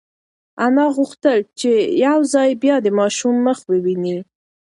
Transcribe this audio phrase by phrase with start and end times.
[0.65, 1.71] انا غوښتل چې
[2.05, 4.17] یو ځل بیا د ماشوم مخ وویني.